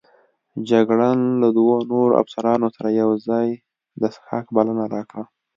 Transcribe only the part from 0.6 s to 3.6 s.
جګړن د له دوو نورو افسرانو سره یوځای